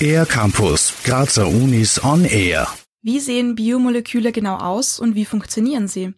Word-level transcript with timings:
Air 0.00 0.26
Campus, 0.26 0.92
Grazer 1.04 1.48
Unis 1.48 2.02
on 2.04 2.24
Air. 2.24 2.68
Wie 3.02 3.20
sehen 3.20 3.54
Biomoleküle 3.54 4.32
genau 4.32 4.56
aus 4.56 5.00
und 5.00 5.14
wie 5.14 5.24
funktionieren 5.24 5.88
sie? 5.88 6.14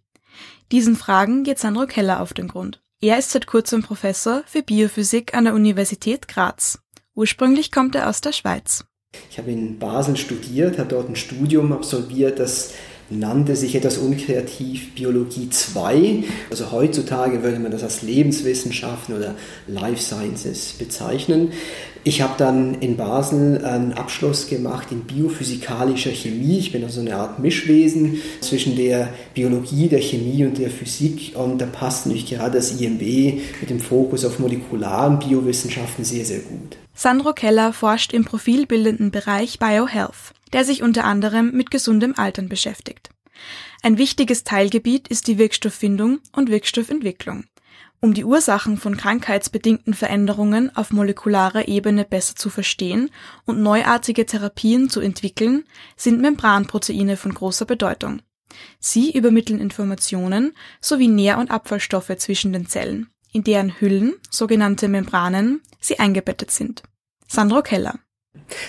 Diesen 0.72 0.96
Fragen 0.96 1.44
geht 1.44 1.58
Sandro 1.58 1.86
Keller 1.86 2.20
auf 2.20 2.34
den 2.34 2.48
Grund. 2.48 2.82
Er 3.00 3.18
ist 3.18 3.30
seit 3.30 3.46
kurzem 3.46 3.82
Professor 3.82 4.42
für 4.46 4.62
Biophysik 4.62 5.34
an 5.34 5.44
der 5.44 5.54
Universität 5.54 6.28
Graz. 6.28 6.80
Ursprünglich 7.14 7.70
kommt 7.70 7.94
er 7.94 8.08
aus 8.08 8.20
der 8.20 8.32
Schweiz. 8.32 8.84
Ich 9.30 9.38
habe 9.38 9.50
in 9.50 9.78
Basel 9.78 10.16
studiert, 10.16 10.78
habe 10.78 10.88
dort 10.88 11.08
ein 11.08 11.16
Studium 11.16 11.72
absolviert, 11.72 12.38
das 12.38 12.74
nannte 13.10 13.56
sich 13.56 13.74
etwas 13.74 13.98
unkreativ 13.98 14.94
Biologie 14.94 15.48
2. 15.50 16.24
Also 16.50 16.70
heutzutage 16.72 17.42
würde 17.42 17.58
man 17.58 17.72
das 17.72 17.82
als 17.82 18.02
Lebenswissenschaften 18.02 19.16
oder 19.16 19.34
Life 19.66 20.02
Sciences 20.02 20.74
bezeichnen. 20.78 21.52
Ich 22.04 22.22
habe 22.22 22.34
dann 22.38 22.80
in 22.80 22.96
Basel 22.96 23.64
einen 23.64 23.92
Abschluss 23.92 24.48
gemacht 24.48 24.88
in 24.92 25.02
biophysikalischer 25.02 26.10
Chemie. 26.10 26.58
Ich 26.58 26.72
bin 26.72 26.84
also 26.84 27.00
eine 27.00 27.16
Art 27.16 27.38
Mischwesen 27.38 28.22
zwischen 28.40 28.76
der 28.76 29.12
Biologie, 29.34 29.88
der 29.88 30.00
Chemie 30.00 30.44
und 30.44 30.58
der 30.58 30.70
Physik. 30.70 31.32
Und 31.34 31.58
da 31.58 31.66
passt 31.66 32.06
natürlich 32.06 32.26
gerade 32.26 32.56
das 32.56 32.80
IMB 32.80 33.42
mit 33.60 33.70
dem 33.70 33.80
Fokus 33.80 34.24
auf 34.24 34.38
molekularen 34.38 35.18
Biowissenschaften 35.18 36.04
sehr, 36.04 36.24
sehr 36.24 36.40
gut. 36.40 36.76
Sandro 36.94 37.32
Keller 37.32 37.72
forscht 37.72 38.12
im 38.12 38.24
profilbildenden 38.24 39.10
Bereich 39.10 39.58
BioHealth 39.58 40.34
der 40.50 40.64
sich 40.64 40.82
unter 40.82 41.04
anderem 41.04 41.52
mit 41.52 41.70
gesundem 41.70 42.14
Altern 42.16 42.48
beschäftigt. 42.48 43.10
Ein 43.82 43.98
wichtiges 43.98 44.44
Teilgebiet 44.44 45.08
ist 45.08 45.26
die 45.26 45.38
Wirkstofffindung 45.38 46.20
und 46.32 46.50
Wirkstoffentwicklung. 46.50 47.44
Um 48.00 48.14
die 48.14 48.24
Ursachen 48.24 48.76
von 48.76 48.96
krankheitsbedingten 48.96 49.92
Veränderungen 49.92 50.74
auf 50.76 50.92
molekularer 50.92 51.66
Ebene 51.66 52.04
besser 52.04 52.36
zu 52.36 52.48
verstehen 52.48 53.10
und 53.44 53.60
neuartige 53.60 54.24
Therapien 54.24 54.88
zu 54.88 55.00
entwickeln, 55.00 55.64
sind 55.96 56.20
Membranproteine 56.20 57.16
von 57.16 57.34
großer 57.34 57.64
Bedeutung. 57.64 58.22
Sie 58.78 59.12
übermitteln 59.12 59.60
Informationen 59.60 60.54
sowie 60.80 61.08
Nähr- 61.08 61.38
und 61.38 61.50
Abfallstoffe 61.50 62.16
zwischen 62.18 62.52
den 62.52 62.66
Zellen, 62.66 63.08
in 63.32 63.42
deren 63.42 63.80
Hüllen, 63.80 64.14
sogenannte 64.30 64.88
Membranen, 64.88 65.60
sie 65.80 65.98
eingebettet 65.98 66.52
sind. 66.52 66.84
Sandro 67.26 67.62
Keller 67.62 67.98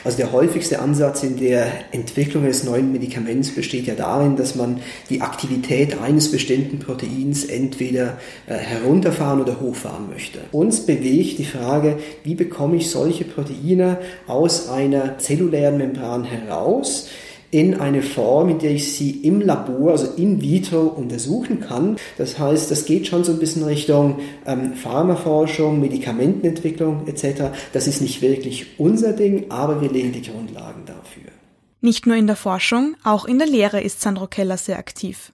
also 0.03 0.17
der 0.17 0.31
häufigste 0.31 0.79
Ansatz 0.79 1.23
in 1.23 1.37
der 1.37 1.71
Entwicklung 1.91 2.43
eines 2.43 2.63
neuen 2.63 2.91
Medikaments 2.91 3.51
besteht 3.51 3.87
ja 3.87 3.95
darin, 3.95 4.35
dass 4.35 4.55
man 4.55 4.81
die 5.09 5.21
Aktivität 5.21 5.99
eines 6.01 6.31
bestimmten 6.31 6.79
Proteins 6.79 7.45
entweder 7.45 8.17
äh, 8.47 8.55
herunterfahren 8.55 9.41
oder 9.41 9.59
hochfahren 9.59 10.09
möchte. 10.09 10.39
Uns 10.51 10.85
bewegt 10.85 11.39
die 11.39 11.45
Frage, 11.45 11.97
wie 12.23 12.35
bekomme 12.35 12.77
ich 12.77 12.89
solche 12.89 13.23
Proteine 13.23 13.97
aus 14.27 14.69
einer 14.69 15.17
zellulären 15.17 15.77
Membran 15.77 16.25
heraus, 16.25 17.07
in 17.51 17.79
eine 17.79 18.01
Form, 18.01 18.49
in 18.49 18.59
der 18.59 18.71
ich 18.71 18.93
sie 18.93 19.11
im 19.11 19.41
Labor, 19.41 19.91
also 19.91 20.13
in 20.15 20.41
vitro, 20.41 20.81
untersuchen 20.81 21.61
kann. 21.61 21.97
Das 22.17 22.37
heißt, 22.37 22.69
das 22.69 22.85
geht 22.85 23.07
schon 23.07 23.23
so 23.23 23.31
ein 23.31 23.39
bisschen 23.39 23.63
Richtung 23.63 24.19
ähm, 24.45 24.73
Pharmaforschung, 24.73 25.79
Medikamentenentwicklung 25.79 27.07
etc. 27.07 27.51
Das 27.73 27.87
ist 27.87 28.01
nicht 28.01 28.21
wirklich 28.21 28.79
unser 28.79 29.13
Ding, 29.13 29.49
aber 29.49 29.81
wir 29.81 29.91
legen 29.91 30.11
die 30.11 30.21
Grundlagen 30.21 30.83
dafür. 30.85 31.31
Nicht 31.81 32.05
nur 32.05 32.17
in 32.17 32.27
der 32.27 32.35
Forschung, 32.35 32.95
auch 33.03 33.25
in 33.25 33.39
der 33.39 33.47
Lehre 33.47 33.81
ist 33.81 34.01
Sandro 34.01 34.27
Keller 34.27 34.57
sehr 34.57 34.77
aktiv. 34.77 35.31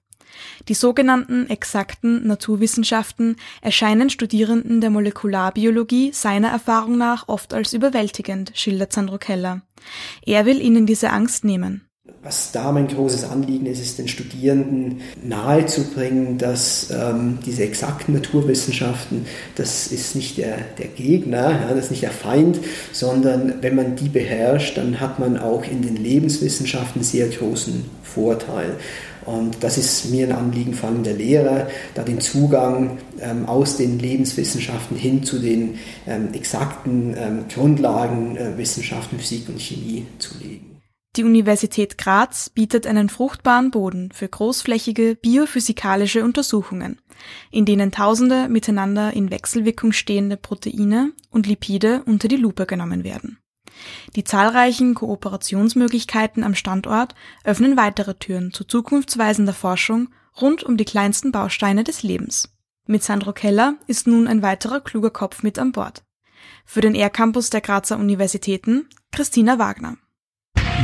Die 0.67 0.73
sogenannten 0.73 1.49
exakten 1.49 2.27
Naturwissenschaften 2.27 3.37
erscheinen 3.61 4.09
Studierenden 4.09 4.81
der 4.81 4.89
Molekularbiologie 4.89 6.11
seiner 6.11 6.49
Erfahrung 6.49 6.97
nach 6.97 7.27
oft 7.27 7.53
als 7.53 7.73
überwältigend, 7.73 8.51
schildert 8.53 8.93
Sandro 8.93 9.17
Keller. 9.17 9.61
Er 10.25 10.45
will 10.45 10.61
ihnen 10.61 10.85
diese 10.85 11.11
Angst 11.11 11.45
nehmen. 11.45 11.87
Was 12.25 12.51
da 12.51 12.71
mein 12.71 12.87
großes 12.87 13.23
Anliegen 13.23 13.67
ist, 13.67 13.79
ist 13.79 13.99
den 13.99 14.07
Studierenden 14.07 15.01
nahezubringen, 15.23 16.39
dass 16.39 16.89
ähm, 16.89 17.37
diese 17.45 17.61
exakten 17.61 18.15
Naturwissenschaften, 18.15 19.27
das 19.53 19.85
ist 19.91 20.15
nicht 20.15 20.39
der, 20.39 20.57
der 20.79 20.87
Gegner, 20.87 21.51
ja, 21.51 21.67
das 21.75 21.85
ist 21.85 21.91
nicht 21.91 22.01
der 22.01 22.09
Feind, 22.09 22.57
sondern 22.91 23.61
wenn 23.61 23.75
man 23.75 23.95
die 23.95 24.09
beherrscht, 24.09 24.75
dann 24.75 24.99
hat 24.99 25.19
man 25.19 25.37
auch 25.37 25.65
in 25.65 25.83
den 25.83 25.97
Lebenswissenschaften 25.97 27.03
sehr 27.03 27.27
großen 27.27 27.85
Vorteil. 28.01 28.71
Und 29.25 29.63
das 29.63 29.77
ist 29.77 30.09
mir 30.09 30.25
ein 30.25 30.31
Anliegen, 30.31 30.73
vor 30.73 30.89
allem 30.89 31.03
der 31.03 31.13
Lehrer, 31.13 31.67
da 31.93 32.01
den 32.01 32.21
Zugang 32.21 32.97
ähm, 33.21 33.45
aus 33.45 33.77
den 33.77 33.99
Lebenswissenschaften 33.99 34.97
hin 34.97 35.23
zu 35.23 35.37
den 35.37 35.77
ähm, 36.07 36.29
exakten 36.33 37.15
ähm, 37.15 37.45
Grundlagen 37.53 38.35
äh, 38.35 38.57
Wissenschaften, 38.57 39.19
Physik 39.19 39.47
und 39.47 39.61
Chemie 39.61 40.07
zu 40.17 40.39
legen. 40.39 40.74
Die 41.15 41.23
Universität 41.23 41.97
Graz 41.97 42.49
bietet 42.49 42.85
einen 42.85 43.07
fruchtbaren 43.07 43.71
Boden 43.71 44.11
für 44.11 44.27
großflächige 44.27 45.15
biophysikalische 45.15 46.25
Untersuchungen, 46.25 46.99
in 47.51 47.65
denen 47.65 47.93
tausende 47.93 48.49
miteinander 48.49 49.13
in 49.13 49.31
Wechselwirkung 49.31 49.93
stehende 49.93 50.35
Proteine 50.35 51.13
und 51.29 51.47
Lipide 51.47 52.03
unter 52.05 52.27
die 52.27 52.35
Lupe 52.35 52.65
genommen 52.65 53.05
werden. 53.05 53.39
Die 54.15 54.25
zahlreichen 54.25 54.93
Kooperationsmöglichkeiten 54.93 56.43
am 56.43 56.53
Standort 56.53 57.15
öffnen 57.45 57.77
weitere 57.77 58.15
Türen 58.15 58.51
zu 58.51 58.65
zukunftsweisender 58.65 59.53
Forschung 59.53 60.09
rund 60.41 60.63
um 60.63 60.75
die 60.75 60.85
kleinsten 60.85 61.31
Bausteine 61.31 61.85
des 61.85 62.03
Lebens. 62.03 62.53
Mit 62.87 63.03
Sandro 63.03 63.31
Keller 63.31 63.75
ist 63.87 64.05
nun 64.05 64.27
ein 64.27 64.41
weiterer 64.41 64.81
kluger 64.81 65.11
Kopf 65.11 65.43
mit 65.43 65.59
an 65.59 65.71
Bord. 65.71 66.03
Für 66.65 66.81
den 66.81 66.93
R-Campus 66.93 67.49
der 67.49 67.61
Grazer 67.61 67.97
Universitäten 67.97 68.89
Christina 69.11 69.57
Wagner. 69.59 69.97